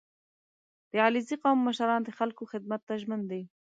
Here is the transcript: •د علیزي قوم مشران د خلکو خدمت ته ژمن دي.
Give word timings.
•د 0.91 0.93
علیزي 1.05 1.35
قوم 1.43 1.57
مشران 1.67 2.01
د 2.03 2.09
خلکو 2.17 2.43
خدمت 2.51 2.81
ته 2.87 2.93
ژمن 3.01 3.21
دي. 3.31 3.41